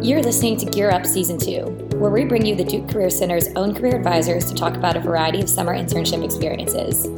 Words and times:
You're 0.00 0.22
listening 0.22 0.56
to 0.58 0.66
Gear 0.66 0.92
Up 0.92 1.04
Season 1.04 1.36
2, 1.38 1.96
where 1.96 2.10
we 2.10 2.24
bring 2.24 2.46
you 2.46 2.54
the 2.54 2.62
Duke 2.62 2.88
Career 2.88 3.10
Center's 3.10 3.48
own 3.56 3.74
career 3.74 3.96
advisors 3.96 4.44
to 4.44 4.54
talk 4.54 4.76
about 4.76 4.96
a 4.96 5.00
variety 5.00 5.40
of 5.40 5.50
summer 5.50 5.74
internship 5.74 6.24
experiences. 6.24 7.08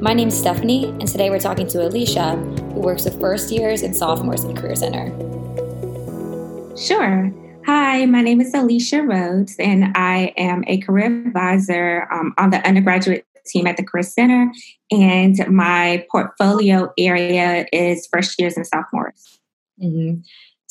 My 0.00 0.14
name 0.14 0.28
is 0.28 0.38
Stephanie, 0.38 0.84
and 0.84 1.08
today 1.08 1.28
we're 1.28 1.40
talking 1.40 1.66
to 1.66 1.84
Alicia, 1.84 2.36
who 2.36 2.80
works 2.80 3.04
with 3.04 3.18
first 3.18 3.50
years 3.50 3.82
and 3.82 3.96
sophomores 3.96 4.44
at 4.44 4.54
the 4.54 4.60
Career 4.60 4.76
Center. 4.76 5.08
Sure. 6.76 7.32
Hi, 7.66 8.06
my 8.06 8.22
name 8.22 8.40
is 8.40 8.54
Alicia 8.54 9.02
Rhodes, 9.02 9.56
and 9.58 9.92
I 9.96 10.32
am 10.36 10.62
a 10.68 10.78
career 10.82 11.06
advisor 11.26 12.06
um, 12.12 12.32
on 12.38 12.50
the 12.50 12.64
undergraduate 12.64 13.26
team 13.44 13.66
at 13.66 13.76
the 13.76 13.82
Career 13.82 14.04
Center, 14.04 14.52
and 14.92 15.36
my 15.48 16.06
portfolio 16.12 16.92
area 16.96 17.66
is 17.72 18.06
first 18.06 18.40
years 18.40 18.56
and 18.56 18.64
sophomores. 18.64 19.40
Mm-hmm. 19.82 20.20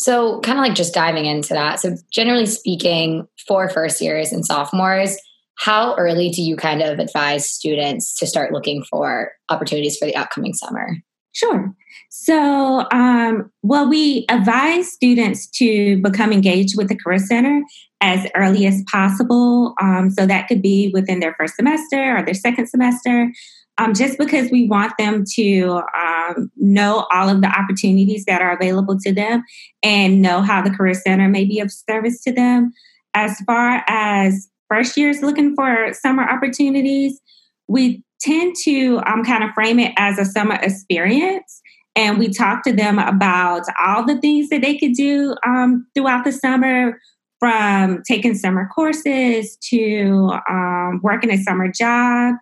So, 0.04 0.42
kind 0.42 0.60
of 0.60 0.66
like 0.66 0.76
just 0.76 0.94
diving 0.94 1.26
into 1.26 1.54
that. 1.54 1.80
So, 1.80 1.96
generally 2.12 2.46
speaking, 2.46 3.26
for 3.48 3.70
first 3.70 4.02
years 4.02 4.34
and 4.34 4.46
sophomores, 4.46 5.18
how 5.55 5.96
early 5.96 6.30
do 6.30 6.41
you 6.41 6.58
kind 6.58 6.82
of 6.82 7.00
advise 7.00 7.50
students 7.50 8.13
to 8.16 8.27
start 8.27 8.52
looking 8.52 8.84
for 8.84 9.32
opportunities 9.48 9.98
for 9.98 10.05
the 10.05 10.16
upcoming 10.18 10.54
summer? 10.54 10.98
Sure. 11.32 11.74
So, 12.10 12.86
um, 12.91 13.50
well, 13.62 13.88
we 13.88 14.26
advise 14.27 14.91
students 14.91 15.48
to 15.52 16.02
become 16.02 16.34
engaged 16.34 16.77
with 16.77 16.90
the 16.90 16.98
Career 16.98 17.20
Center 17.20 17.63
as 18.02 18.27
early 18.35 18.66
as 18.66 18.84
possible. 18.91 19.74
Um, 19.82 20.10
so, 20.10 20.26
that 20.26 20.49
could 20.49 20.62
be 20.62 20.91
within 20.94 21.22
their 21.22 21.34
first 21.35 21.55
semester 21.55 22.18
or 22.18 22.26
their 22.26 22.34
second 22.34 22.68
semester 22.68 23.32
um, 23.77 23.94
just 23.94 24.18
because 24.18 24.52
we 24.52 24.68
want 24.68 24.94
them 24.98 25.23
to 25.36 25.82
um, 25.98 26.52
know 26.58 27.08
all 27.12 27.30
of 27.30 27.41
the 27.41 27.48
opportunities 27.48 28.26
that 28.26 28.41
are 28.41 28.55
available 28.55 28.98
to 28.99 29.13
them 29.13 29.44
and 29.82 30.22
know 30.22 30.41
how 30.41 30.62
the 30.62 30.70
Career 30.70 30.94
Center 30.94 31.27
may 31.27 31.46
be 31.46 31.59
of 31.59 31.72
service 31.72 32.22
to 32.23 32.32
them. 32.32 32.72
As 33.16 33.40
far 33.46 33.84
as 33.88 34.49
first 34.70 34.96
years 34.96 35.21
looking 35.21 35.55
for 35.55 35.94
summer 35.94 36.24
opportunities, 36.24 37.20
we 37.68 38.04
tend 38.21 38.55
to 38.63 39.01
um, 39.05 39.24
kind 39.24 39.44
of 39.44 39.51
frame 39.51 39.79
it 39.79 39.94
as 39.98 40.18
a 40.20 40.26
summer 40.26 40.55
experience. 40.55 41.62
And 41.96 42.18
we 42.18 42.29
talk 42.29 42.63
to 42.63 42.74
them 42.74 42.98
about 42.98 43.63
all 43.84 44.05
the 44.05 44.20
things 44.20 44.49
that 44.49 44.62
they 44.62 44.77
could 44.77 44.94
do 44.94 45.35
um, 45.46 45.85
throughout 45.94 46.26
the 46.26 46.32
summer, 46.32 46.99
from 47.40 48.01
taking 48.07 48.34
summer 48.35 48.70
courses 48.74 49.57
to 49.70 50.32
um, 50.49 51.01
working 51.04 51.29
a 51.29 51.38
summer 51.38 51.70
job 51.70 52.35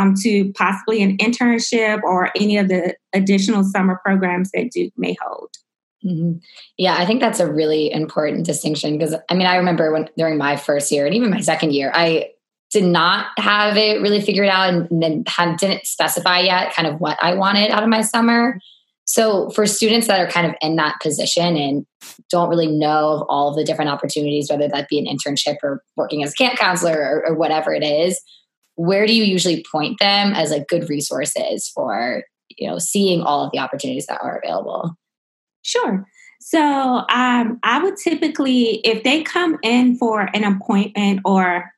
um, 0.00 0.14
to 0.22 0.52
possibly 0.52 1.02
an 1.02 1.16
internship 1.18 2.02
or 2.02 2.30
any 2.36 2.56
of 2.56 2.68
the 2.68 2.94
additional 3.12 3.64
summer 3.64 4.00
programs 4.04 4.50
that 4.52 4.70
Duke 4.70 4.92
may 4.96 5.16
hold. 5.20 5.50
Mm-hmm. 6.04 6.38
Yeah, 6.78 6.96
I 6.96 7.04
think 7.04 7.20
that's 7.20 7.40
a 7.40 7.52
really 7.52 7.92
important 7.92 8.46
distinction 8.46 8.96
because 8.96 9.14
I 9.28 9.34
mean, 9.34 9.46
I 9.46 9.56
remember 9.56 9.92
when 9.92 10.08
during 10.16 10.38
my 10.38 10.56
first 10.56 10.90
year 10.90 11.04
and 11.04 11.14
even 11.14 11.30
my 11.30 11.40
second 11.40 11.72
year, 11.74 11.90
I 11.94 12.30
did 12.70 12.84
not 12.84 13.26
have 13.36 13.76
it 13.76 14.00
really 14.00 14.20
figured 14.20 14.48
out 14.48 14.72
and 14.72 15.02
then 15.02 15.24
had, 15.26 15.58
didn't 15.58 15.86
specify 15.86 16.40
yet 16.40 16.72
kind 16.72 16.88
of 16.88 17.00
what 17.00 17.18
I 17.20 17.34
wanted 17.34 17.70
out 17.70 17.82
of 17.82 17.88
my 17.88 18.00
summer. 18.00 18.58
So 19.04 19.50
for 19.50 19.66
students 19.66 20.06
that 20.06 20.20
are 20.20 20.30
kind 20.30 20.46
of 20.46 20.54
in 20.60 20.76
that 20.76 21.00
position 21.02 21.56
and 21.56 21.84
don't 22.30 22.48
really 22.48 22.68
know 22.68 23.08
of 23.08 23.26
all 23.28 23.48
of 23.48 23.56
the 23.56 23.64
different 23.64 23.90
opportunities, 23.90 24.48
whether 24.48 24.68
that 24.68 24.88
be 24.88 25.00
an 25.00 25.06
internship 25.06 25.56
or 25.64 25.82
working 25.96 26.22
as 26.22 26.32
a 26.32 26.34
camp 26.36 26.58
counselor 26.58 26.96
or, 26.96 27.26
or 27.26 27.34
whatever 27.34 27.74
it 27.74 27.82
is, 27.82 28.20
where 28.80 29.06
do 29.06 29.14
you 29.14 29.24
usually 29.24 29.62
point 29.70 29.98
them 30.00 30.32
as 30.32 30.50
like 30.50 30.66
good 30.66 30.88
resources 30.88 31.68
for 31.68 32.24
you 32.56 32.68
know 32.68 32.78
seeing 32.78 33.20
all 33.20 33.44
of 33.44 33.52
the 33.52 33.58
opportunities 33.58 34.06
that 34.06 34.20
are 34.22 34.40
available? 34.42 34.94
Sure. 35.62 36.06
So 36.40 36.58
um, 37.10 37.58
i 37.62 37.80
would 37.82 37.96
typically 37.96 38.80
if 38.84 39.04
they 39.04 39.22
come 39.22 39.58
in 39.62 39.98
for 39.98 40.22
an 40.34 40.44
appointment 40.44 41.20
or 41.26 41.70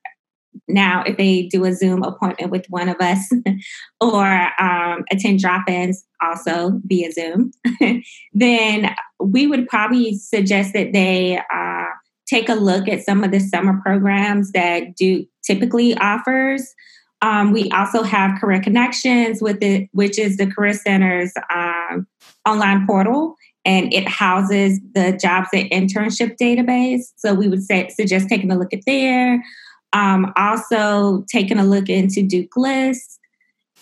now 0.69 1.03
if 1.05 1.17
they 1.17 1.48
do 1.48 1.64
a 1.64 1.75
zoom 1.75 2.05
appointment 2.05 2.52
with 2.52 2.67
one 2.68 2.89
of 2.89 2.96
us 3.01 3.33
or 4.01 4.48
um, 4.61 5.05
attend 5.11 5.40
drop-ins 5.40 6.05
also 6.20 6.80
via 6.84 7.11
zoom 7.11 7.51
then 8.33 8.95
we 9.19 9.48
would 9.48 9.67
probably 9.67 10.14
suggest 10.14 10.73
that 10.74 10.92
they 10.92 11.39
uh, 11.52 11.86
take 12.33 12.48
a 12.48 12.55
look 12.55 12.89
at 12.89 13.05
some 13.05 13.23
of 13.23 13.31
the 13.31 13.41
summer 13.41 13.79
programs 13.83 14.53
that 14.53 14.97
Duke 14.97 15.29
typically 15.47 15.95
offers. 15.98 16.75
Um, 17.20 17.53
we 17.53 17.69
also 17.70 18.03
have 18.03 18.41
Career 18.41 18.61
Connections 18.61 19.43
with 19.43 19.63
it, 19.63 19.89
which 19.93 20.19
is 20.19 20.39
the 20.39 20.47
Career 20.47 20.73
Center's 20.73 21.33
um, 21.55 22.07
online 22.48 22.87
portal, 22.87 23.37
and 23.65 23.93
it 23.93 24.09
houses 24.09 24.81
the 24.95 25.17
jobs 25.23 25.48
and 25.53 25.70
internship 25.70 26.37
database. 26.37 27.13
So 27.17 27.35
we 27.35 27.48
would 27.48 27.63
say 27.63 27.89
suggest 27.91 28.29
taking 28.29 28.51
a 28.51 28.59
look 28.59 28.73
at 28.73 28.81
there. 28.87 29.45
Um, 29.93 30.33
also 30.37 31.25
taking 31.31 31.59
a 31.59 31.64
look 31.64 31.91
into 31.91 32.23
Duke 32.23 32.57
List, 32.57 33.20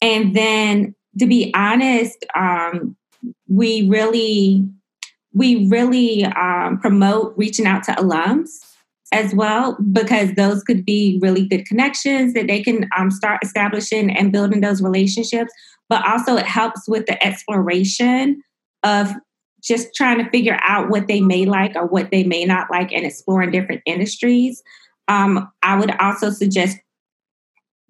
and 0.03 0.35
then 0.35 0.95
to 1.21 1.27
be 1.27 1.53
honest, 1.55 2.27
um, 2.35 2.97
we 3.49 3.89
really 3.89 4.69
we 5.33 5.69
really 5.69 6.25
um, 6.25 6.79
promote 6.79 7.35
reaching 7.37 7.67
out 7.67 7.85
to 7.85 7.93
alums 7.93 8.59
as 9.13 9.35
well 9.35 9.77
because 9.93 10.33
those 10.35 10.63
could 10.63 10.85
be 10.85 11.19
really 11.21 11.47
good 11.47 11.67
connections 11.67 12.33
that 12.35 12.47
they 12.47 12.63
can 12.63 12.89
um, 12.97 13.11
start 13.11 13.41
establishing 13.43 14.11
and 14.11 14.33
building 14.33 14.61
those 14.61 14.83
relationships. 14.83 15.53
But 15.89 16.07
also 16.07 16.37
it 16.37 16.47
helps 16.47 16.89
with 16.89 17.07
the 17.07 17.23
exploration 17.25 18.43
of 18.85 19.13
just 19.63 19.95
trying 19.95 20.25
to 20.25 20.31
figure 20.31 20.59
out 20.63 20.89
what 20.89 21.07
they 21.07 21.21
may 21.21 21.45
like 21.45 21.75
or 21.75 21.87
what 21.87 22.11
they 22.11 22.25
may 22.25 22.45
not 22.45 22.71
like 22.71 22.93
and 22.93 23.05
exploring 23.05 23.51
different 23.51 23.83
industries. 23.85 24.63
Um, 25.09 25.51
i 25.63 25.77
would 25.77 25.91
also 26.01 26.31
suggest 26.31 26.79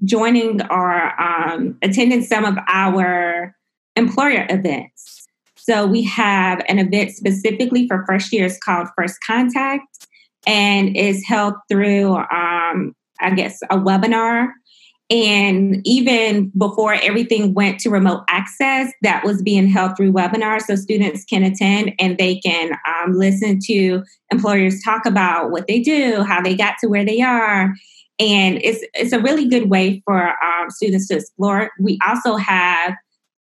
joining 0.05 0.63
or 0.71 1.21
um, 1.21 1.77
attending 1.83 2.23
some 2.23 2.45
of 2.47 2.57
our 2.67 3.55
employer 3.97 4.47
events 4.49 5.20
so 5.71 5.87
we 5.87 6.03
have 6.03 6.65
an 6.69 6.81
event 6.81 7.13
specifically 7.13 7.87
for 7.87 8.05
first 8.05 8.33
years 8.33 8.59
called 8.59 8.89
First 8.99 9.19
Contact, 9.25 9.85
and 10.45 10.97
is 10.97 11.25
held 11.25 11.55
through, 11.71 12.17
um, 12.17 12.93
I 13.21 13.31
guess, 13.37 13.61
a 13.71 13.77
webinar. 13.77 14.49
And 15.11 15.81
even 15.85 16.51
before 16.59 16.95
everything 16.95 17.55
went 17.55 17.79
to 17.81 17.91
remote 17.91 18.25
access, 18.29 18.93
that 19.03 19.25
was 19.25 19.43
being 19.43 19.69
held 19.69 19.97
through 19.97 20.13
webinars. 20.13 20.63
So 20.63 20.75
students 20.75 21.25
can 21.25 21.45
attend 21.45 21.93
and 22.01 22.19
they 22.19 22.41
can 22.41 22.73
um, 22.89 23.15
listen 23.15 23.61
to 23.67 24.03
employers 24.33 24.83
talk 24.85 25.07
about 25.07 25.53
what 25.53 25.69
they 25.69 25.81
do, 25.81 26.23
how 26.23 26.41
they 26.43 26.57
got 26.57 26.77
to 26.81 26.89
where 26.89 27.05
they 27.05 27.21
are. 27.21 27.75
And 28.19 28.61
it's, 28.63 28.85
it's 28.95 29.13
a 29.13 29.21
really 29.21 29.49
good 29.49 29.71
way 29.71 30.03
for 30.05 30.31
um, 30.45 30.71
students 30.71 31.07
to 31.09 31.17
explore. 31.17 31.71
We 31.79 31.99
also 32.07 32.37
have 32.37 32.95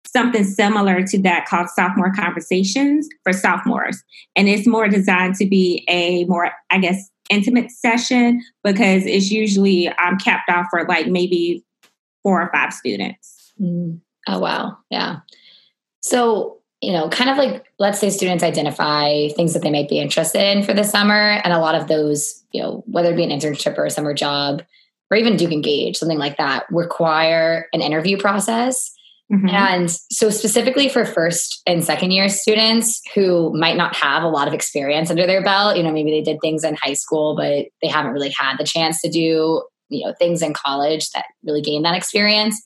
something 0.06 0.44
similar 0.44 1.06
to 1.08 1.22
that 1.22 1.46
called 1.46 1.70
sophomore 1.70 2.14
conversations 2.14 3.08
for 3.24 3.34
sophomores. 3.34 4.04
And 4.36 4.48
it's 4.48 4.68
more 4.68 4.88
designed 4.88 5.36
to 5.36 5.46
be 5.46 5.86
a 5.88 6.26
more 6.26 6.52
i 6.70 6.80
guess 6.80 7.10
intimate 7.30 7.72
session 7.72 8.42
because 8.64 9.06
it's 9.06 9.32
usually 9.32 9.88
um, 9.88 10.18
capped 10.18 10.50
off 10.50 10.68
for 10.70 10.86
like 10.86 11.08
maybe 11.08 11.64
four 12.24 12.42
or 12.42 12.52
five 12.54 12.74
students. 12.74 13.54
Mm. 13.60 14.00
oh 14.28 14.40
wow. 14.40 14.78
Yeah. 14.90 15.20
So 16.02 16.62
you 16.82 16.92
know 16.92 17.10
kind 17.10 17.30
of 17.30 17.38
like 17.38 17.72
let's 17.80 18.00
say 18.00 18.10
students 18.10 18.44
identify 18.44 19.30
things 19.30 19.54
that 19.54 19.62
they 19.62 19.72
might 19.72 19.88
be 19.88 20.00
interested 20.00 20.42
in 20.42 20.64
for 20.64 20.74
the 20.74 20.84
summer 20.84 21.40
and 21.44 21.54
a 21.54 21.60
lot 21.60 21.76
of 21.76 21.88
those 21.88 22.44
you 22.52 22.62
know 22.62 22.84
whether 22.88 23.12
it 23.12 23.16
be 23.16 23.24
an 23.24 23.30
internship 23.30 23.78
or 23.78 23.86
a 23.86 23.92
summer 23.92 24.14
job 24.14 24.64
or 25.10 25.18
even 25.18 25.38
duke 25.38 25.52
engage 25.52 25.98
something 25.98 26.18
like 26.18 26.38
that 26.38 26.66
require 26.72 27.68
an 27.72 27.82
interview 27.82 28.18
process 28.18 28.92
Mm-hmm. 29.32 29.48
And 29.48 29.90
so, 29.90 30.30
specifically 30.30 30.90
for 30.90 31.06
first 31.06 31.62
and 31.66 31.84
second 31.84 32.12
year 32.12 32.28
students 32.28 33.02
who 33.16 33.54
might 33.58 33.78
not 33.78 33.96
have 33.96 34.24
a 34.24 34.28
lot 34.28 34.48
of 34.48 34.54
experience 34.54 35.10
under 35.10 35.26
their 35.26 35.42
belt, 35.42 35.78
you 35.78 35.84
know, 35.84 35.92
maybe 35.92 36.12
they 36.12 36.22
did 36.22 36.40
things 36.42 36.66
in 36.66 36.76
high 36.76 36.94
school, 36.94 37.36
but 37.36 37.68
they 37.82 37.88
haven't 37.88 38.12
really 38.12 38.34
had 38.38 38.58
the 38.58 38.66
chance 38.66 39.00
to 39.02 39.10
do, 39.10 39.64
you 39.88 40.06
know, 40.06 40.14
things 40.20 40.42
in 40.42 40.54
college 40.54 41.10
that 41.12 41.26
really 41.44 41.62
gain 41.62 41.84
that 41.84 41.96
experience. 41.96 42.62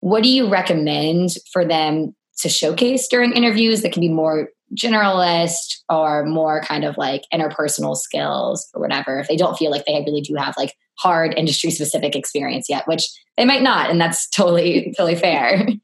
What 0.00 0.22
do 0.22 0.28
you 0.28 0.48
recommend 0.48 1.30
for 1.52 1.64
them 1.64 2.14
to 2.40 2.48
showcase 2.48 3.08
during 3.08 3.32
interviews 3.32 3.82
that 3.82 3.92
can 3.92 4.00
be 4.00 4.08
more 4.08 4.50
generalist 4.76 5.78
or 5.88 6.24
more 6.26 6.60
kind 6.60 6.84
of 6.84 6.96
like 6.96 7.24
interpersonal 7.34 7.96
skills 7.96 8.68
or 8.74 8.80
whatever 8.80 9.18
if 9.18 9.26
they 9.26 9.36
don't 9.36 9.56
feel 9.56 9.70
like 9.70 9.84
they 9.86 10.04
really 10.06 10.20
do 10.20 10.34
have 10.36 10.54
like 10.56 10.74
hard 10.98 11.34
industry 11.36 11.70
specific 11.70 12.14
experience 12.14 12.68
yet 12.68 12.86
which 12.86 13.04
they 13.36 13.44
might 13.44 13.62
not 13.62 13.90
and 13.90 14.00
that's 14.00 14.28
totally 14.28 14.92
totally 14.96 15.16
fair 15.16 15.66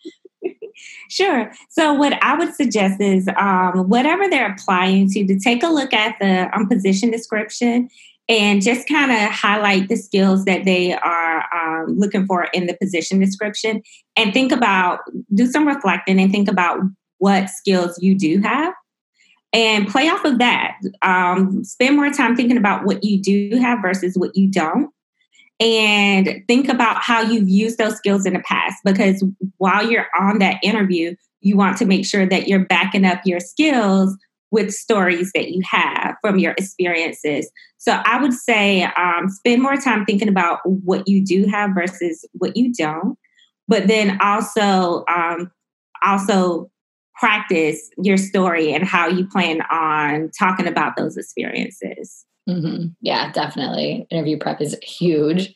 Sure. 1.08 1.52
So, 1.68 1.92
what 1.94 2.20
I 2.22 2.36
would 2.36 2.54
suggest 2.54 3.00
is 3.00 3.28
um, 3.36 3.88
whatever 3.88 4.28
they're 4.28 4.52
applying 4.52 5.08
to, 5.10 5.26
to 5.26 5.38
take 5.38 5.62
a 5.62 5.68
look 5.68 5.92
at 5.92 6.16
the 6.20 6.50
um, 6.54 6.68
position 6.68 7.10
description 7.10 7.88
and 8.28 8.62
just 8.62 8.88
kind 8.88 9.12
of 9.12 9.30
highlight 9.30 9.88
the 9.88 9.96
skills 9.96 10.44
that 10.46 10.64
they 10.64 10.94
are 10.94 11.44
um, 11.54 11.96
looking 11.96 12.26
for 12.26 12.44
in 12.54 12.66
the 12.66 12.76
position 12.80 13.20
description 13.20 13.82
and 14.16 14.32
think 14.32 14.50
about, 14.50 15.00
do 15.34 15.46
some 15.46 15.68
reflecting 15.68 16.18
and 16.18 16.32
think 16.32 16.48
about 16.48 16.80
what 17.18 17.50
skills 17.50 17.98
you 18.02 18.16
do 18.16 18.40
have 18.40 18.72
and 19.52 19.88
play 19.88 20.08
off 20.08 20.24
of 20.24 20.38
that. 20.38 20.78
Um, 21.02 21.62
spend 21.64 21.96
more 21.96 22.10
time 22.10 22.34
thinking 22.34 22.56
about 22.56 22.84
what 22.86 23.04
you 23.04 23.20
do 23.20 23.58
have 23.60 23.80
versus 23.82 24.16
what 24.16 24.34
you 24.34 24.50
don't. 24.50 24.90
And 25.60 26.42
think 26.48 26.68
about 26.68 27.02
how 27.02 27.22
you've 27.22 27.48
used 27.48 27.78
those 27.78 27.96
skills 27.96 28.26
in 28.26 28.32
the 28.32 28.40
past 28.40 28.76
because 28.84 29.24
while 29.58 29.88
you're 29.88 30.08
on 30.18 30.38
that 30.40 30.58
interview, 30.62 31.14
you 31.40 31.56
want 31.56 31.76
to 31.78 31.84
make 31.84 32.04
sure 32.04 32.26
that 32.26 32.48
you're 32.48 32.64
backing 32.64 33.04
up 33.04 33.20
your 33.24 33.40
skills 33.40 34.16
with 34.50 34.72
stories 34.72 35.30
that 35.34 35.50
you 35.50 35.62
have 35.68 36.14
from 36.20 36.38
your 36.38 36.52
experiences. 36.52 37.50
So 37.76 38.00
I 38.04 38.20
would 38.20 38.32
say 38.32 38.84
um, 38.96 39.28
spend 39.28 39.62
more 39.62 39.76
time 39.76 40.04
thinking 40.04 40.28
about 40.28 40.60
what 40.64 41.06
you 41.08 41.24
do 41.24 41.46
have 41.46 41.70
versus 41.74 42.24
what 42.32 42.56
you 42.56 42.72
don't, 42.72 43.18
but 43.68 43.88
then 43.88 44.18
also 44.20 45.04
um, 45.08 45.50
also 46.02 46.70
practice 47.16 47.90
your 47.98 48.16
story 48.16 48.72
and 48.72 48.84
how 48.84 49.08
you 49.08 49.26
plan 49.26 49.60
on 49.70 50.30
talking 50.38 50.66
about 50.66 50.96
those 50.96 51.16
experiences. 51.16 52.24
Mm-hmm. 52.48 52.88
Yeah, 53.00 53.32
definitely. 53.32 54.06
Interview 54.10 54.38
prep 54.38 54.60
is 54.60 54.76
huge. 54.82 55.54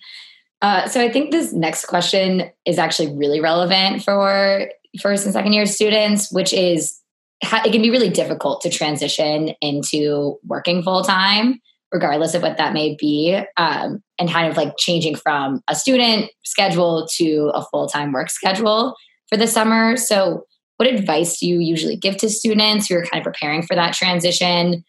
Uh, 0.60 0.88
so 0.88 1.00
I 1.00 1.10
think 1.10 1.30
this 1.30 1.52
next 1.52 1.86
question 1.86 2.50
is 2.64 2.78
actually 2.78 3.14
really 3.14 3.40
relevant 3.40 4.02
for 4.02 4.68
first 5.00 5.24
and 5.24 5.32
second 5.32 5.52
year 5.52 5.66
students, 5.66 6.32
which 6.32 6.52
is 6.52 7.00
it 7.40 7.72
can 7.72 7.82
be 7.82 7.90
really 7.90 8.10
difficult 8.10 8.62
to 8.62 8.70
transition 8.70 9.50
into 9.60 10.38
working 10.44 10.82
full 10.82 11.04
time, 11.04 11.60
regardless 11.92 12.34
of 12.34 12.42
what 12.42 12.56
that 12.56 12.72
may 12.72 12.96
be, 12.98 13.40
um, 13.56 14.02
and 14.18 14.30
kind 14.30 14.50
of 14.50 14.56
like 14.56 14.76
changing 14.76 15.14
from 15.14 15.62
a 15.68 15.74
student 15.74 16.30
schedule 16.44 17.06
to 17.16 17.52
a 17.54 17.64
full 17.66 17.86
time 17.86 18.12
work 18.12 18.30
schedule 18.30 18.96
for 19.28 19.36
the 19.36 19.46
summer. 19.46 19.96
So 19.96 20.44
what 20.78 20.88
advice 20.88 21.38
do 21.38 21.46
you 21.46 21.60
usually 21.60 21.96
give 21.96 22.16
to 22.18 22.30
students 22.30 22.88
who 22.88 22.96
are 22.96 23.04
kind 23.04 23.20
of 23.20 23.24
preparing 23.24 23.62
for 23.62 23.76
that 23.76 23.94
transition? 23.94 24.84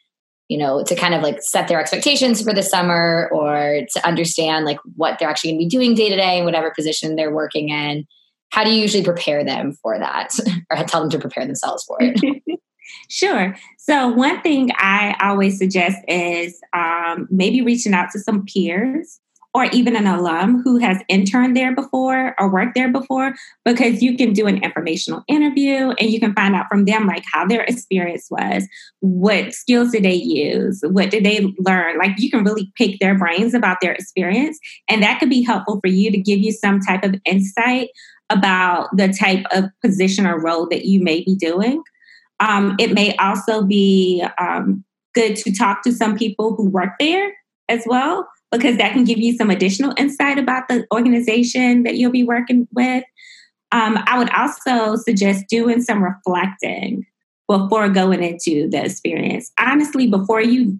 You 0.50 0.58
know, 0.58 0.84
to 0.84 0.96
kind 0.96 1.14
of 1.14 1.22
like 1.22 1.42
set 1.42 1.68
their 1.68 1.80
expectations 1.80 2.42
for 2.42 2.54
the 2.54 2.64
summer 2.64 3.30
or 3.32 3.82
to 3.94 4.08
understand 4.08 4.66
like 4.66 4.80
what 4.96 5.20
they're 5.20 5.30
actually 5.30 5.52
going 5.52 5.60
to 5.60 5.66
be 5.66 5.70
doing 5.70 5.96
day 5.96 6.10
to 6.10 6.16
day 6.16 6.40
in 6.40 6.46
whatever 6.46 6.72
position 6.72 7.16
they're 7.16 7.34
working 7.34 7.70
in. 7.70 8.06
How 8.50 8.64
do 8.64 8.72
you 8.72 8.82
usually 8.82 9.04
prepare 9.04 9.44
them 9.44 9.74
for 9.74 10.00
that 10.00 10.34
or 10.72 10.84
tell 10.86 11.02
them 11.02 11.12
to 11.12 11.20
prepare 11.20 11.46
themselves 11.46 11.84
for 11.86 11.98
it? 12.02 12.44
Sure. 13.08 13.56
So, 13.78 14.08
one 14.08 14.42
thing 14.42 14.72
I 14.76 15.16
always 15.22 15.58
suggest 15.58 15.98
is 16.08 16.60
um, 16.74 17.28
maybe 17.30 17.62
reaching 17.62 17.94
out 17.94 18.10
to 18.12 18.20
some 18.20 18.46
peers 18.46 19.20
or 19.54 19.66
even 19.66 19.96
an 19.96 20.06
alum 20.06 20.62
who 20.64 20.78
has 20.78 21.02
interned 21.08 21.58
there 21.58 21.74
before 21.74 22.36
or 22.40 22.52
worked 22.52 22.76
there 22.76 22.92
before, 22.92 23.34
because 23.66 24.02
you 24.02 24.16
can 24.16 24.32
do 24.32 24.46
an 24.46 24.64
informational 24.64 25.24
interview 25.28 25.90
and 26.00 26.12
you 26.12 26.20
can 26.20 26.34
find 26.34 26.56
out 26.56 26.68
from 26.70 26.86
them 26.86 27.08
like 27.08 27.24
how 27.34 27.48
their 27.48 27.64
experience 27.64 28.28
was, 28.30 28.68
what 29.00 29.52
skills 29.54 29.92
did 29.92 30.04
they 30.04 30.14
use, 30.14 30.84
what 30.92 31.10
did 31.10 31.24
they 31.24 31.54
learn. 31.60 31.98
Like 31.98 32.12
you 32.20 32.30
can 32.30 32.44
really 32.44 32.72
pick 32.76 33.00
their 33.00 33.18
brains 33.18 33.54
about 33.56 33.78
their 33.82 33.94
experience, 33.94 34.60
and 34.88 35.02
that 35.02 35.20
could 35.20 35.30
be 35.30 35.42
helpful 35.42 35.80
for 35.82 35.88
you 35.88 36.12
to 36.12 36.18
give 36.18 36.40
you 36.40 36.52
some 36.52 36.80
type 36.80 37.04
of 37.04 37.16
insight 37.26 37.90
about 38.30 38.96
the 38.96 39.08
type 39.08 39.44
of 39.52 39.66
position 39.84 40.28
or 40.28 40.40
role 40.40 40.68
that 40.70 40.86
you 40.86 41.02
may 41.02 41.24
be 41.24 41.36
doing. 41.36 41.82
Um, 42.40 42.76
it 42.80 42.94
may 42.94 43.16
also 43.16 43.64
be 43.64 44.24
um, 44.38 44.86
good 45.16 45.36
to 45.38 45.52
talk 45.52 45.82
to 45.84 45.92
some 45.92 46.16
people 46.16 46.56
who 46.56 46.70
work 46.70 46.92
there 47.00 47.34
as 47.70 47.84
well 47.86 48.28
because 48.52 48.78
that 48.78 48.94
can 48.94 49.04
give 49.04 49.20
you 49.20 49.34
some 49.34 49.50
additional 49.50 49.94
insight 49.98 50.38
about 50.38 50.68
the 50.68 50.86
organization 50.94 51.84
that 51.84 51.96
you'll 51.96 52.12
be 52.12 52.24
working 52.24 52.68
with. 52.74 53.04
Um, 53.72 54.00
I 54.08 54.18
would 54.18 54.32
also 54.32 54.96
suggest 54.96 55.46
doing 55.48 55.82
some 55.82 56.04
reflecting 56.04 57.06
before 57.48 57.90
going 57.90 58.24
into 58.24 58.70
the 58.70 58.84
experience. 58.84 59.52
Honestly, 59.60 60.08
before 60.08 60.42
you 60.42 60.80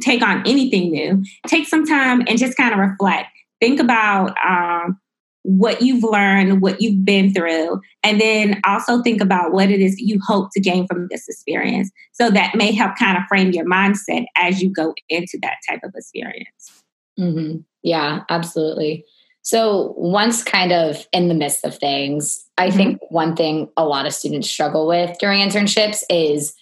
take 0.00 0.22
on 0.22 0.46
anything 0.46 0.90
new, 0.90 1.22
take 1.46 1.68
some 1.68 1.86
time 1.86 2.22
and 2.26 2.38
just 2.38 2.56
kind 2.56 2.72
of 2.72 2.78
reflect. 2.78 3.28
Think 3.60 3.78
about 3.78 4.34
um, 4.44 4.98
what 5.42 5.82
you've 5.82 6.04
learned, 6.04 6.62
what 6.62 6.80
you've 6.80 7.04
been 7.04 7.32
through, 7.34 7.80
and 8.02 8.20
then 8.20 8.60
also 8.64 9.02
think 9.02 9.20
about 9.20 9.52
what 9.52 9.70
it 9.70 9.80
is 9.80 9.98
you 9.98 10.20
hope 10.24 10.50
to 10.52 10.60
gain 10.60 10.86
from 10.86 11.08
this 11.10 11.28
experience. 11.28 11.90
So 12.12 12.30
that 12.30 12.54
may 12.54 12.72
help 12.72 12.96
kind 12.96 13.16
of 13.16 13.24
frame 13.28 13.50
your 13.50 13.66
mindset 13.66 14.26
as 14.36 14.62
you 14.62 14.70
go 14.70 14.94
into 15.08 15.38
that 15.42 15.56
type 15.68 15.80
of 15.82 15.92
experience. 15.94 16.82
Mm-hmm. 17.18 17.58
Yeah, 17.82 18.20
absolutely. 18.28 19.04
So 19.42 19.94
once 19.96 20.44
kind 20.44 20.72
of 20.72 21.06
in 21.12 21.28
the 21.28 21.34
midst 21.34 21.64
of 21.64 21.76
things, 21.76 22.44
I 22.56 22.68
mm-hmm. 22.68 22.76
think 22.76 23.00
one 23.10 23.34
thing 23.34 23.68
a 23.76 23.84
lot 23.84 24.06
of 24.06 24.14
students 24.14 24.48
struggle 24.48 24.86
with 24.86 25.18
during 25.18 25.40
internships 25.40 26.04
is 26.08 26.54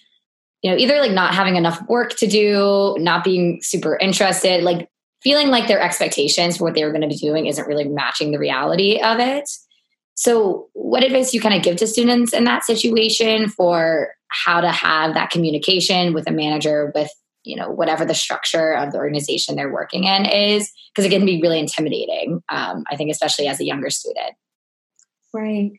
you 0.63 0.71
know 0.71 0.77
either 0.77 0.99
like 0.99 1.11
not 1.11 1.33
having 1.35 1.55
enough 1.55 1.81
work 1.87 2.15
to 2.17 2.27
do 2.27 2.95
not 2.99 3.23
being 3.23 3.59
super 3.61 3.97
interested 3.97 4.63
like 4.63 4.87
feeling 5.23 5.49
like 5.49 5.67
their 5.67 5.81
expectations 5.81 6.57
for 6.57 6.65
what 6.65 6.73
they 6.73 6.83
were 6.83 6.91
going 6.91 7.01
to 7.01 7.07
be 7.07 7.15
doing 7.15 7.45
isn't 7.45 7.67
really 7.67 7.87
matching 7.87 8.31
the 8.31 8.39
reality 8.39 8.99
of 8.99 9.19
it. 9.19 9.49
So, 10.15 10.69
what 10.73 11.03
advice 11.03 11.31
do 11.31 11.37
you 11.37 11.41
kind 11.41 11.55
of 11.55 11.63
give 11.63 11.77
to 11.77 11.87
students 11.87 12.33
in 12.33 12.43
that 12.43 12.63
situation 12.63 13.49
for 13.49 14.13
how 14.27 14.61
to 14.61 14.71
have 14.71 15.13
that 15.13 15.31
communication 15.31 16.13
with 16.13 16.27
a 16.27 16.31
manager, 16.31 16.91
with 16.93 17.09
you 17.43 17.55
know 17.55 17.69
whatever 17.69 18.05
the 18.05 18.13
structure 18.13 18.73
of 18.73 18.91
the 18.91 18.97
organization 18.97 19.55
they're 19.55 19.71
working 19.71 20.03
in 20.03 20.25
is? 20.25 20.71
Because 20.93 21.05
it 21.05 21.15
can 21.15 21.25
be 21.25 21.41
really 21.41 21.59
intimidating. 21.59 22.41
Um, 22.49 22.83
I 22.91 22.97
think, 22.97 23.09
especially 23.09 23.47
as 23.47 23.59
a 23.59 23.65
younger 23.65 23.89
student. 23.89 24.33
Right. 25.33 25.71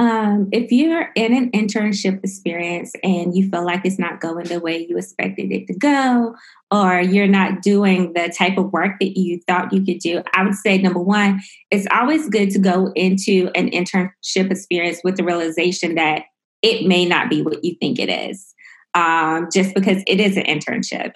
Um, 0.00 0.48
if 0.50 0.72
you're 0.72 1.10
in 1.14 1.36
an 1.36 1.50
internship 1.50 2.24
experience 2.24 2.94
and 3.04 3.36
you 3.36 3.50
feel 3.50 3.66
like 3.66 3.82
it's 3.84 3.98
not 3.98 4.18
going 4.18 4.46
the 4.46 4.58
way 4.58 4.86
you 4.88 4.96
expected 4.96 5.52
it 5.52 5.66
to 5.66 5.74
go, 5.74 6.34
or 6.70 7.02
you're 7.02 7.26
not 7.26 7.60
doing 7.60 8.14
the 8.14 8.30
type 8.30 8.56
of 8.56 8.72
work 8.72 8.92
that 8.98 9.18
you 9.18 9.40
thought 9.46 9.74
you 9.74 9.84
could 9.84 9.98
do, 9.98 10.22
I 10.32 10.42
would 10.42 10.54
say 10.54 10.78
number 10.78 11.00
one, 11.00 11.42
it's 11.70 11.86
always 11.92 12.30
good 12.30 12.48
to 12.52 12.58
go 12.58 12.92
into 12.96 13.50
an 13.54 13.68
internship 13.72 14.50
experience 14.50 15.02
with 15.04 15.18
the 15.18 15.24
realization 15.24 15.96
that 15.96 16.22
it 16.62 16.86
may 16.86 17.04
not 17.04 17.28
be 17.28 17.42
what 17.42 17.62
you 17.62 17.74
think 17.78 17.98
it 17.98 18.08
is, 18.08 18.54
um, 18.94 19.48
just 19.52 19.74
because 19.74 20.02
it 20.06 20.18
is 20.18 20.38
an 20.38 20.44
internship. 20.44 21.12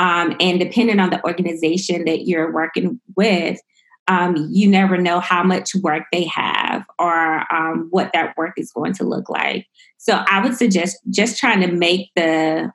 Um, 0.00 0.34
and 0.40 0.58
depending 0.58 0.98
on 0.98 1.10
the 1.10 1.24
organization 1.24 2.04
that 2.06 2.26
you're 2.26 2.52
working 2.52 3.00
with, 3.14 3.60
um, 4.08 4.48
you 4.50 4.68
never 4.68 4.98
know 4.98 5.20
how 5.20 5.42
much 5.42 5.74
work 5.76 6.04
they 6.12 6.24
have 6.24 6.84
or 6.98 7.52
um, 7.54 7.88
what 7.90 8.10
that 8.12 8.36
work 8.36 8.52
is 8.56 8.70
going 8.72 8.92
to 8.94 9.04
look 9.04 9.30
like. 9.30 9.66
So 9.98 10.22
I 10.28 10.42
would 10.42 10.56
suggest 10.56 10.98
just 11.10 11.38
trying 11.38 11.60
to 11.60 11.72
make 11.72 12.10
the 12.14 12.70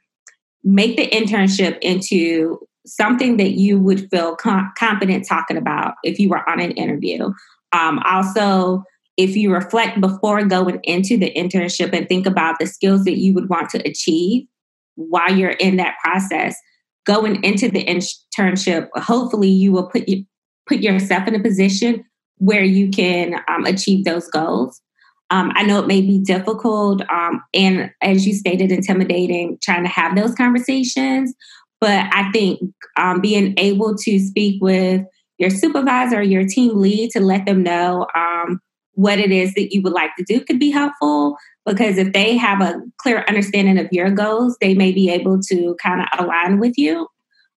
make 0.63 0.97
the 0.97 1.07
internship 1.09 1.77
into 1.81 2.59
something 2.85 3.37
that 3.37 3.51
you 3.51 3.79
would 3.79 4.09
feel 4.09 4.35
com- 4.35 4.71
confident 4.77 5.27
talking 5.27 5.57
about 5.57 5.95
if 6.03 6.19
you 6.19 6.29
were 6.29 6.47
on 6.49 6.59
an 6.59 6.71
interview. 6.71 7.31
Um, 7.71 7.99
also, 7.99 8.83
if 9.15 9.35
you 9.35 9.53
reflect 9.53 10.01
before 10.01 10.43
going 10.45 10.79
into 10.83 11.17
the 11.17 11.31
internship 11.33 11.93
and 11.93 12.07
think 12.09 12.25
about 12.25 12.57
the 12.59 12.65
skills 12.65 13.03
that 13.03 13.17
you 13.17 13.33
would 13.33 13.49
want 13.49 13.69
to 13.69 13.77
achieve 13.87 14.47
while 14.95 15.33
you're 15.33 15.51
in 15.51 15.77
that 15.77 15.95
process, 16.03 16.55
going 17.05 17.43
into 17.43 17.69
the 17.69 17.85
internship, 17.85 18.87
hopefully 18.95 19.49
you 19.49 19.71
will 19.71 19.87
put 19.87 20.07
put 20.69 20.79
yourself 20.79 21.27
in 21.27 21.35
a 21.35 21.43
position 21.43 22.05
where 22.37 22.63
you 22.63 22.89
can 22.89 23.35
um, 23.49 23.65
achieve 23.65 24.05
those 24.05 24.29
goals. 24.29 24.81
Um, 25.31 25.51
I 25.55 25.63
know 25.63 25.79
it 25.79 25.87
may 25.87 26.01
be 26.01 26.19
difficult 26.19 27.01
um, 27.09 27.43
and, 27.53 27.91
as 28.01 28.25
you 28.25 28.33
stated, 28.33 28.71
intimidating 28.71 29.57
trying 29.61 29.83
to 29.83 29.89
have 29.89 30.15
those 30.15 30.33
conversations. 30.35 31.33
But 31.81 32.05
I 32.13 32.31
think 32.31 32.59
um, 32.97 33.21
being 33.21 33.53
able 33.57 33.95
to 33.95 34.19
speak 34.19 34.61
with 34.61 35.01
your 35.37 35.49
supervisor, 35.49 36.21
your 36.21 36.47
team 36.47 36.77
lead, 36.77 37.11
to 37.11 37.19
let 37.19 37.45
them 37.45 37.63
know 37.63 38.07
um, 38.15 38.59
what 38.93 39.19
it 39.19 39.31
is 39.31 39.53
that 39.53 39.73
you 39.73 39.81
would 39.81 39.93
like 39.93 40.15
to 40.17 40.23
do 40.23 40.43
could 40.43 40.59
be 40.59 40.71
helpful. 40.71 41.37
Because 41.65 41.97
if 41.97 42.11
they 42.13 42.35
have 42.35 42.61
a 42.61 42.81
clear 42.97 43.23
understanding 43.27 43.77
of 43.77 43.87
your 43.91 44.09
goals, 44.09 44.57
they 44.59 44.73
may 44.73 44.91
be 44.91 45.09
able 45.09 45.39
to 45.41 45.75
kind 45.81 46.01
of 46.01 46.07
align 46.19 46.59
with 46.59 46.77
you. 46.77 47.07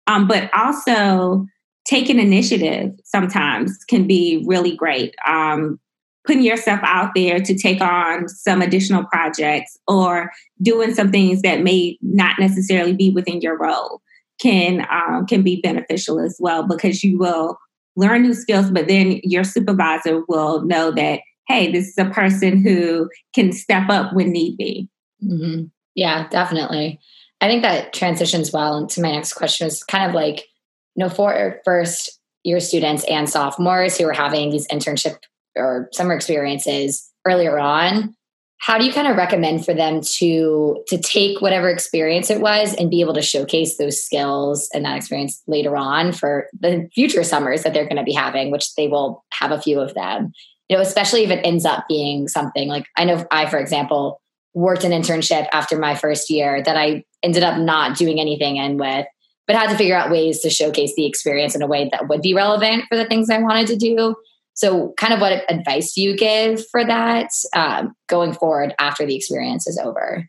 Um, 0.07 0.29
but 0.29 0.51
also, 0.55 1.47
taking 1.85 2.19
initiative 2.19 2.93
sometimes 3.05 3.85
can 3.85 4.07
be 4.07 4.45
really 4.47 4.77
great. 4.77 5.15
Um, 5.27 5.81
putting 6.25 6.43
yourself 6.43 6.81
out 6.85 7.11
there 7.15 7.41
to 7.41 7.57
take 7.57 7.81
on 7.81 8.29
some 8.29 8.63
additional 8.63 9.05
projects 9.05 9.77
or 9.89 10.31
doing 10.61 10.95
some 10.95 11.11
things 11.11 11.43
that 11.43 11.63
may 11.63 11.99
not 12.01 12.39
necessarily 12.39 12.93
be 12.93 13.11
within 13.11 13.41
your 13.41 13.59
role 13.59 14.01
can 14.41 14.87
um, 14.91 15.27
can 15.27 15.43
be 15.43 15.61
beneficial 15.61 16.21
as 16.21 16.37
well 16.41 16.63
because 16.63 17.03
you 17.03 17.19
will 17.19 17.57
learn 17.97 18.23
new 18.23 18.35
skills 18.35 18.71
but 18.71 18.89
then 18.89 19.21
your 19.23 19.45
supervisor 19.45 20.23
will 20.29 20.63
know 20.63 20.91
that 20.91 21.21
hey 21.49 21.71
this 21.71 21.89
is 21.89 21.99
a 21.99 22.11
person 22.11 22.63
who 22.63 23.09
can 23.35 23.53
step 23.53 23.89
up 23.89 24.13
when 24.13 24.31
need 24.31 24.57
be 24.57 24.89
mm-hmm. 25.23 25.65
yeah 25.95 26.27
definitely 26.29 26.99
i 27.41 27.47
think 27.47 27.63
that 27.63 27.93
transitions 27.93 28.53
well 28.53 28.79
into 28.79 29.03
my 29.03 29.13
next 29.13 29.35
question 29.35 29.67
is 29.67 29.85
kind 29.85 30.09
of 30.09 30.15
like 30.15 30.49
you 30.95 31.05
know 31.05 31.11
for 31.11 31.33
er, 31.33 31.61
first 31.65 32.19
year 32.45 32.61
students 32.61 33.05
and 33.05 33.29
sophomores 33.29 33.97
who 33.97 34.07
are 34.07 34.13
having 34.13 34.51
these 34.51 34.67
internship 34.69 35.17
or 35.57 35.89
summer 35.93 36.15
experiences 36.15 37.11
earlier 37.27 37.59
on 37.59 38.15
how 38.63 38.79
do 38.79 38.85
you 38.85 38.93
kind 38.93 39.09
of 39.09 39.17
recommend 39.17 39.65
for 39.65 39.75
them 39.75 40.01
to 40.01 40.83
to 40.87 40.97
take 40.99 41.41
whatever 41.41 41.69
experience 41.69 42.31
it 42.31 42.41
was 42.41 42.75
and 42.75 42.91
be 42.91 43.01
able 43.01 43.15
to 43.15 43.23
showcase 43.23 43.77
those 43.77 44.03
skills 44.03 44.69
and 44.73 44.85
that 44.85 44.97
experience 44.97 45.43
later 45.47 45.77
on 45.77 46.13
for 46.13 46.47
the 46.59 46.89
future 46.95 47.25
summers 47.25 47.65
that 47.65 47.75
they're 47.75 47.89
going 47.89 47.97
to 47.97 48.05
be 48.05 48.13
having 48.13 48.51
which 48.51 48.75
they 48.77 48.89
will 48.89 49.25
have 49.33 49.51
a 49.51 49.61
few 49.61 49.81
of 49.81 49.95
them? 49.95 50.33
You 50.69 50.77
know 50.77 50.83
especially 50.83 51.25
if 51.25 51.31
it 51.31 51.45
ends 51.45 51.65
up 51.65 51.85
being 51.89 52.29
something 52.29 52.69
like 52.69 52.87
i 52.97 53.05
know 53.05 53.27
i 53.31 53.51
for 53.51 53.59
example 53.59 54.21
worked 54.55 54.85
an 54.85 54.93
internship 54.93 55.49
after 55.53 55.77
my 55.79 55.95
first 55.95 56.31
year 56.31 56.63
that 56.63 56.77
i 56.77 57.05
ended 57.23 57.43
up 57.43 57.59
not 57.59 57.97
doing 57.97 58.21
anything 58.21 58.57
in 58.57 58.79
with 58.79 59.07
but 59.47 59.57
had 59.57 59.71
to 59.71 59.77
figure 59.77 59.97
out 59.97 60.11
ways 60.11 60.41
to 60.41 60.51
showcase 60.51 60.95
the 60.97 61.07
experience 61.07 61.55
in 61.55 61.63
a 61.63 61.67
way 61.67 61.89
that 61.91 62.09
would 62.09 62.23
be 62.23 62.35
relevant 62.35 62.85
for 62.89 62.97
the 62.97 63.05
things 63.05 63.31
i 63.31 63.39
wanted 63.39 63.67
to 63.67 63.77
do 63.77 64.15
so, 64.55 64.93
kind 64.97 65.15
of 65.15 65.21
what 65.21 65.51
advice 65.51 65.95
do 65.95 66.03
you 66.03 66.17
give 66.17 66.67
for 66.69 66.85
that 66.85 67.31
um, 67.55 67.95
going 68.09 68.33
forward 68.33 68.75
after 68.79 69.07
the 69.07 69.17
experience 69.17 69.67
is 69.67 69.79
over? 69.79 70.29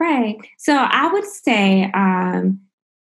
Right. 0.00 0.36
So, 0.58 0.76
I 0.76 1.12
would 1.12 1.24
say, 1.24 1.90
um, 1.92 2.60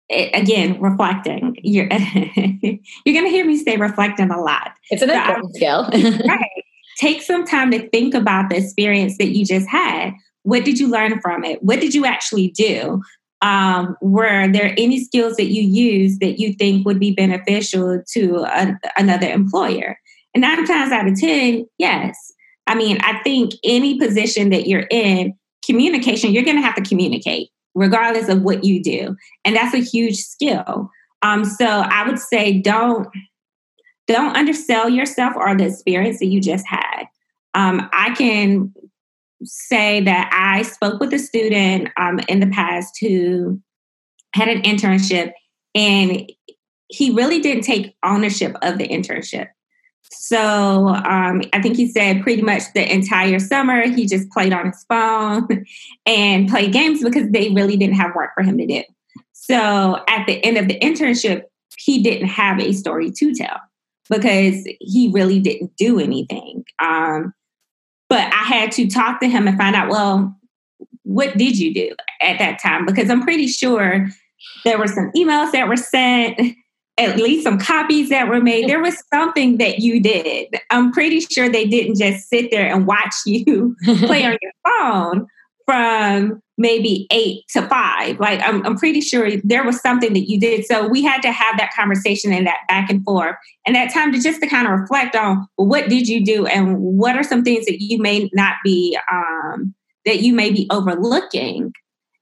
it, 0.10 0.30
again, 0.34 0.80
reflecting. 0.82 1.56
You're 1.64 1.86
you're 2.36 3.16
going 3.16 3.26
to 3.26 3.30
hear 3.30 3.46
me 3.46 3.58
say 3.58 3.78
reflecting 3.78 4.30
a 4.30 4.42
lot. 4.42 4.74
It's 4.90 5.02
an 5.02 5.10
so 5.10 5.16
important 5.16 5.56
skill. 5.56 5.90
right. 6.28 6.64
Take 6.98 7.22
some 7.22 7.46
time 7.46 7.72
to 7.72 7.88
think 7.90 8.14
about 8.14 8.50
the 8.50 8.58
experience 8.58 9.18
that 9.20 9.30
you 9.30 9.46
just 9.46 9.68
had. 9.70 10.12
What 10.44 10.66
did 10.66 10.80
you 10.80 10.90
learn 10.90 11.22
from 11.22 11.46
it? 11.46 11.64
What 11.64 11.80
did 11.80 11.96
you 11.96 12.06
actually 12.06 12.50
do? 12.50 13.02
Um, 13.42 13.96
were 14.02 14.52
there 14.52 14.74
any 14.78 15.04
skills 15.04 15.36
that 15.38 15.48
you 15.48 15.64
use 15.64 16.20
that 16.20 16.40
you 16.40 16.54
think 16.54 16.86
would 16.86 17.00
be 17.00 17.12
beneficial 17.12 18.02
to 18.14 18.46
a, 18.46 18.80
another 18.98 19.28
employer? 19.28 19.98
And 20.34 20.42
nine 20.42 20.66
times 20.66 20.92
out 20.92 21.08
of 21.08 21.20
10, 21.20 21.66
yes. 21.78 22.18
I 22.68 22.76
mean, 22.76 23.00
I 23.02 23.22
think 23.24 23.54
any 23.64 23.98
position 23.98 24.50
that 24.52 24.68
you're 24.68 24.88
in, 24.92 25.34
communication, 25.66 26.32
you're 26.32 26.44
going 26.44 26.58
to 26.58 26.62
have 26.62 26.76
to 26.76 26.84
communicate 26.84 27.50
regardless 27.76 28.30
of 28.30 28.42
what 28.42 28.64
you 28.64 28.82
do. 28.82 29.16
And 29.46 29.56
that's 29.56 29.74
a 29.74 29.80
huge 29.80 30.18
skill. 30.18 30.90
Um, 31.22 31.46
so 31.46 31.66
I 31.66 32.08
would 32.08 32.20
say 32.20 32.60
don't 32.60 33.08
don't 34.08 34.36
undersell 34.36 34.90
yourself 34.90 35.34
or 35.36 35.56
the 35.56 35.68
experience 35.68 36.20
that 36.20 36.26
you 36.26 36.42
just 36.42 36.66
had. 36.68 37.04
Um, 37.54 37.90
I 37.94 38.14
can 38.16 38.74
say 39.44 40.02
that 40.02 40.30
I 40.34 40.64
spoke 40.64 41.00
with 41.00 41.14
a 41.14 41.20
student 41.20 41.90
um, 41.98 42.20
in 42.28 42.40
the 42.40 42.48
past 42.48 42.98
who 43.00 43.62
had 44.34 44.48
an 44.48 44.62
internship 44.62 45.34
and 45.76 46.32
he 46.88 47.12
really 47.12 47.40
didn't 47.40 47.64
take 47.64 47.96
ownership 48.04 48.56
of 48.62 48.78
the 48.78 48.88
internship. 48.88 49.48
So 50.04 50.88
um, 50.90 51.42
I 51.54 51.62
think 51.62 51.78
he 51.78 51.88
said 51.88 52.22
pretty 52.22 52.42
much 52.42 52.64
the 52.74 52.94
entire 52.94 53.40
summer 53.40 53.88
he 53.88 54.06
just 54.06 54.30
played 54.30 54.52
on 54.52 54.68
his 54.68 54.86
phone 54.90 55.48
and 56.06 56.50
played 56.50 56.74
games 56.74 57.04
because 57.04 57.30
they 57.30 57.50
really 57.50 57.78
didn't 57.78 57.96
have 57.96 58.16
work 58.16 58.32
for 58.36 58.44
him 58.44 58.58
to 58.58 58.66
do. 58.66 58.84
So 59.32 60.00
at 60.08 60.28
the 60.28 60.44
end 60.44 60.58
of 60.58 60.68
the 60.68 60.80
internship, 60.80 61.44
he 61.78 62.04
didn't 62.04 62.28
have 62.28 62.60
a 62.60 62.74
story 62.74 63.10
to 63.12 63.34
tell 63.34 63.60
because 64.10 64.68
he 64.80 65.10
really 65.14 65.40
didn't 65.40 65.76
do 65.78 66.00
anything. 66.00 66.66
Um, 66.80 67.34
but 68.12 68.28
I 68.34 68.44
had 68.44 68.74
to 68.74 68.90
talk 68.90 69.22
to 69.22 69.30
him 69.30 69.48
and 69.48 69.58
find 69.58 69.74
out, 69.74 69.90
well, 69.90 70.36
what 71.04 71.38
did 71.38 71.58
you 71.58 71.74
do 71.74 71.96
at 72.20 72.40
that 72.40 72.62
time? 72.62 72.86
Because 72.86 73.10
I'm 73.10 73.24
pretty 73.24 73.48
sure 73.48 74.10
there 74.66 74.78
were 74.78 74.90
some 74.90 75.14
emails 75.16 75.54
that 75.54 75.70
were 75.70 75.78
sent 75.78 76.38
at 76.98 77.16
least 77.16 77.46
some 77.46 77.58
copies 77.58 78.10
that 78.10 78.28
were 78.28 78.42
made. 78.42 78.68
There 78.68 78.82
was 78.82 79.02
something 79.14 79.60
that 79.60 79.80
you 79.80 80.02
did. 80.02 80.54
I'm 80.72 80.92
pretty 80.92 81.22
sure 81.22 81.48
they 81.48 81.66
didn't 81.66 81.98
just 82.00 82.28
sit 82.28 82.52
there 82.52 82.68
and 82.68 82.86
watch 82.86 83.16
you 83.26 83.78
play 84.00 84.26
on 84.26 84.38
your 84.42 84.52
phone 84.68 85.26
from 85.72 86.42
maybe 86.58 87.08
eight 87.12 87.46
to 87.54 87.62
five. 87.70 88.20
Like 88.20 88.42
I'm, 88.44 88.66
I'm 88.66 88.78
pretty 88.78 89.00
sure 89.00 89.30
there 89.42 89.64
was 89.64 89.80
something 89.80 90.12
that 90.12 90.30
you 90.30 90.38
did. 90.38 90.66
So 90.66 90.86
we 90.86 91.02
had 91.02 91.22
to 91.22 91.32
have 91.32 91.58
that 91.58 91.72
conversation 91.74 92.34
and 92.34 92.46
that 92.46 92.60
back 92.68 92.90
and 92.90 93.02
forth 93.06 93.38
and 93.66 93.74
that 93.74 93.94
time 93.94 94.12
to 94.12 94.20
just 94.20 94.42
to 94.42 94.48
kind 94.48 94.68
of 94.68 94.78
reflect 94.78 95.16
on 95.16 95.48
what 95.56 95.88
did 95.88 96.10
you 96.10 96.26
do 96.26 96.46
and 96.46 96.78
what 96.78 97.16
are 97.16 97.24
some 97.24 97.42
things 97.44 97.66
that 97.68 97.82
you 97.82 98.00
may 98.00 98.30
not 98.34 98.56
be 98.66 98.98
um, 99.10 99.74
that 100.06 100.20
you 100.20 100.34
may 100.34 100.52
be 100.52 100.68
overlooking 100.72 101.72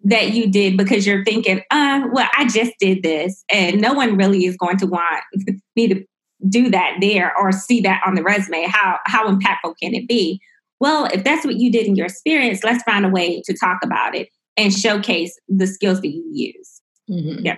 that 0.03 0.33
you 0.33 0.49
did 0.49 0.77
because 0.77 1.07
you're 1.07 1.25
thinking, 1.25 1.61
uh, 1.71 2.01
well, 2.11 2.29
I 2.37 2.47
just 2.47 2.73
did 2.79 3.01
this. 3.01 3.43
And 3.49 3.81
no 3.81 3.93
one 3.93 4.15
really 4.15 4.45
is 4.45 4.55
going 4.57 4.77
to 4.77 4.85
want 4.85 5.23
me 5.75 5.87
to 5.87 6.05
do 6.47 6.69
that 6.69 6.97
there 7.01 7.35
or 7.35 7.51
see 7.51 7.81
that 7.81 8.01
on 8.05 8.13
the 8.13 8.21
resume. 8.21 8.67
How 8.69 8.99
how 9.05 9.27
impactful 9.27 9.73
can 9.81 9.95
it 9.95 10.07
be? 10.07 10.39
Well, 10.79 11.05
if 11.05 11.23
that's 11.23 11.45
what 11.45 11.55
you 11.55 11.71
did 11.71 11.85
in 11.85 11.95
your 11.95 12.05
experience, 12.05 12.63
let's 12.63 12.83
find 12.83 13.05
a 13.05 13.09
way 13.09 13.41
to 13.45 13.53
talk 13.53 13.79
about 13.83 14.15
it 14.15 14.29
and 14.55 14.73
showcase 14.73 15.37
the 15.47 15.67
skills 15.67 16.01
that 16.01 16.09
you 16.09 16.23
use. 16.31 16.81
Mm-hmm. 17.09 17.45
Yeah. 17.45 17.57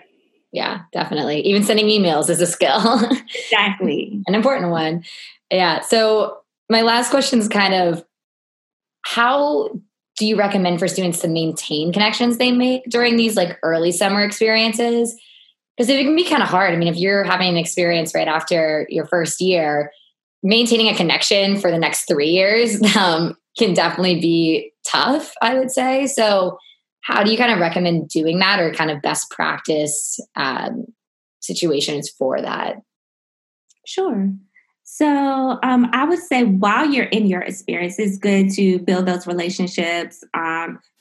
Yeah, 0.53 0.81
definitely. 0.91 1.41
Even 1.41 1.63
sending 1.63 1.87
emails 1.87 2.29
is 2.29 2.41
a 2.41 2.47
skill. 2.47 3.01
exactly. 3.35 4.21
An 4.27 4.35
important 4.35 4.71
one. 4.71 5.03
Yeah. 5.49 5.79
So 5.81 6.39
my 6.69 6.81
last 6.81 7.09
question 7.09 7.39
is 7.39 7.47
kind 7.47 7.73
of 7.73 8.03
how 9.03 9.69
do 10.17 10.27
you 10.27 10.35
recommend 10.35 10.79
for 10.79 10.87
students 10.87 11.19
to 11.19 11.27
maintain 11.27 11.93
connections 11.93 12.37
they 12.37 12.51
make 12.51 12.83
during 12.89 13.15
these 13.15 13.35
like 13.35 13.57
early 13.63 13.91
summer 13.91 14.23
experiences? 14.23 15.15
Because 15.75 15.89
it 15.89 16.03
can 16.03 16.15
be 16.15 16.25
kind 16.25 16.43
of 16.43 16.49
hard. 16.49 16.73
I 16.73 16.77
mean, 16.77 16.89
if 16.89 16.97
you're 16.97 17.23
having 17.23 17.47
an 17.47 17.57
experience 17.57 18.13
right 18.13 18.27
after 18.27 18.85
your 18.89 19.07
first 19.07 19.39
year, 19.41 19.91
maintaining 20.43 20.87
a 20.87 20.95
connection 20.95 21.59
for 21.59 21.71
the 21.71 21.77
next 21.77 22.05
three 22.05 22.29
years 22.29 22.81
um, 22.97 23.37
can 23.57 23.73
definitely 23.73 24.19
be 24.19 24.71
tough, 24.85 25.33
I 25.41 25.57
would 25.57 25.71
say. 25.71 26.07
So, 26.07 26.57
how 27.01 27.23
do 27.23 27.31
you 27.31 27.37
kind 27.37 27.51
of 27.51 27.59
recommend 27.59 28.09
doing 28.09 28.37
that 28.39 28.59
or 28.59 28.71
kind 28.73 28.91
of 28.91 29.01
best 29.01 29.31
practice 29.31 30.19
um, 30.35 30.85
situations 31.39 32.09
for 32.09 32.39
that? 32.39 32.75
Sure. 33.87 34.31
So 34.83 35.57
um, 35.63 35.89
I 35.93 36.03
would 36.03 36.19
say 36.19 36.43
while 36.43 36.85
you're 36.85 37.05
in 37.05 37.25
your 37.25 37.41
experience, 37.41 37.97
it's 37.97 38.17
good 38.17 38.51
to 38.51 38.79
build 38.79 39.05
those 39.05 39.25
relationships. 39.25 40.21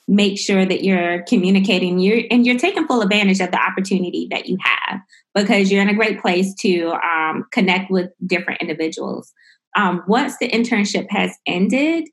Make 0.08 0.38
sure 0.38 0.66
that 0.66 0.82
you're 0.82 1.22
communicating 1.24 1.98
you're, 1.98 2.22
and 2.30 2.44
you're 2.44 2.58
taking 2.58 2.86
full 2.86 3.02
advantage 3.02 3.40
of 3.40 3.50
the 3.50 3.60
opportunity 3.60 4.26
that 4.30 4.46
you 4.46 4.56
have 4.60 5.00
because 5.34 5.70
you're 5.70 5.82
in 5.82 5.88
a 5.88 5.94
great 5.94 6.20
place 6.20 6.54
to 6.60 6.92
um, 7.04 7.46
connect 7.52 7.90
with 7.90 8.10
different 8.26 8.60
individuals. 8.60 9.32
Um, 9.76 10.02
once 10.08 10.36
the 10.38 10.48
internship 10.48 11.06
has 11.10 11.36
ended, 11.46 12.08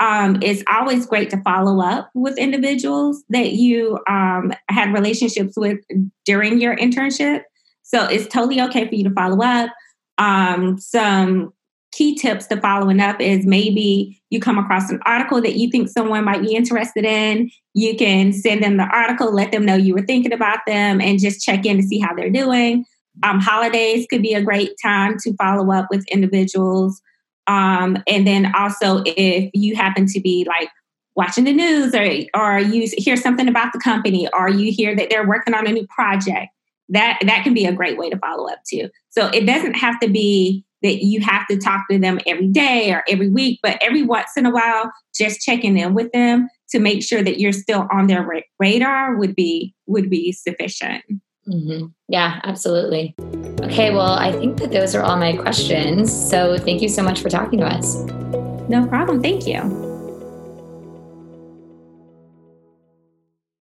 um, 0.00 0.38
it's 0.42 0.64
always 0.72 1.06
great 1.06 1.30
to 1.30 1.40
follow 1.42 1.80
up 1.80 2.10
with 2.14 2.38
individuals 2.38 3.22
that 3.28 3.52
you 3.52 3.98
um, 4.08 4.52
had 4.68 4.92
relationships 4.92 5.54
with 5.56 5.78
during 6.24 6.60
your 6.60 6.74
internship. 6.76 7.42
So 7.82 8.04
it's 8.04 8.26
totally 8.26 8.60
okay 8.62 8.88
for 8.88 8.94
you 8.94 9.04
to 9.04 9.14
follow 9.14 9.44
up 9.44 9.70
um, 10.18 10.78
some 10.78 11.52
key 11.92 12.14
tips 12.14 12.46
to 12.46 12.60
following 12.60 13.00
up 13.00 13.20
is 13.20 13.46
maybe 13.46 14.20
you 14.30 14.40
come 14.40 14.58
across 14.58 14.90
an 14.90 15.00
article 15.04 15.40
that 15.42 15.56
you 15.56 15.70
think 15.70 15.88
someone 15.88 16.24
might 16.24 16.42
be 16.42 16.54
interested 16.54 17.04
in. 17.04 17.50
You 17.74 17.94
can 17.96 18.32
send 18.32 18.62
them 18.62 18.78
the 18.78 18.84
article, 18.84 19.32
let 19.32 19.52
them 19.52 19.64
know 19.64 19.76
you 19.76 19.94
were 19.94 20.02
thinking 20.02 20.32
about 20.32 20.60
them, 20.66 21.00
and 21.00 21.20
just 21.20 21.44
check 21.44 21.64
in 21.66 21.76
to 21.76 21.82
see 21.82 21.98
how 22.00 22.14
they're 22.14 22.30
doing. 22.30 22.84
Um, 23.22 23.40
holidays 23.40 24.06
could 24.08 24.22
be 24.22 24.34
a 24.34 24.42
great 24.42 24.72
time 24.82 25.16
to 25.18 25.34
follow 25.34 25.70
up 25.70 25.86
with 25.90 26.04
individuals. 26.08 27.00
Um, 27.46 27.98
and 28.06 28.26
then 28.26 28.52
also, 28.54 29.02
if 29.04 29.50
you 29.52 29.76
happen 29.76 30.06
to 30.06 30.20
be 30.20 30.46
like 30.48 30.70
watching 31.14 31.44
the 31.44 31.52
news 31.52 31.94
or, 31.94 32.08
or 32.34 32.58
you 32.58 32.88
hear 32.96 33.16
something 33.16 33.48
about 33.48 33.74
the 33.74 33.80
company 33.80 34.28
or 34.32 34.48
you 34.48 34.72
hear 34.72 34.96
that 34.96 35.10
they're 35.10 35.28
working 35.28 35.52
on 35.52 35.66
a 35.66 35.72
new 35.72 35.86
project, 35.88 36.48
that 36.88 37.18
that 37.26 37.44
can 37.44 37.52
be 37.52 37.66
a 37.66 37.72
great 37.72 37.98
way 37.98 38.08
to 38.08 38.18
follow 38.18 38.48
up 38.48 38.60
too. 38.66 38.88
So 39.10 39.28
it 39.28 39.44
doesn't 39.44 39.74
have 39.74 40.00
to 40.00 40.08
be 40.08 40.64
that 40.82 41.04
you 41.04 41.20
have 41.20 41.46
to 41.48 41.56
talk 41.56 41.84
to 41.90 41.98
them 41.98 42.18
every 42.26 42.48
day 42.48 42.92
or 42.92 43.02
every 43.08 43.30
week, 43.30 43.60
but 43.62 43.78
every 43.80 44.02
once 44.02 44.30
in 44.36 44.46
a 44.46 44.50
while, 44.50 44.90
just 45.14 45.40
checking 45.40 45.78
in 45.78 45.94
with 45.94 46.10
them 46.12 46.48
to 46.70 46.78
make 46.78 47.02
sure 47.02 47.22
that 47.22 47.38
you're 47.38 47.52
still 47.52 47.86
on 47.92 48.06
their 48.06 48.22
ra- 48.22 48.40
radar 48.58 49.16
would 49.16 49.34
be 49.34 49.74
would 49.86 50.10
be 50.10 50.32
sufficient. 50.32 51.04
Mm-hmm. 51.48 51.86
Yeah, 52.08 52.40
absolutely. 52.44 53.14
Okay, 53.62 53.90
well, 53.90 54.12
I 54.12 54.32
think 54.32 54.58
that 54.58 54.70
those 54.70 54.94
are 54.94 55.02
all 55.02 55.16
my 55.16 55.36
questions. 55.36 56.12
So 56.12 56.56
thank 56.58 56.82
you 56.82 56.88
so 56.88 57.02
much 57.02 57.20
for 57.20 57.28
talking 57.28 57.58
to 57.60 57.66
us. 57.66 57.96
No 58.68 58.86
problem. 58.88 59.22
Thank 59.22 59.46
you. 59.46 59.91